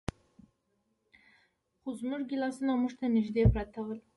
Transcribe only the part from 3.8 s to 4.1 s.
ول.